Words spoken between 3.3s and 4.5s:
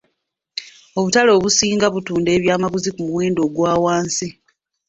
ogwa wansi.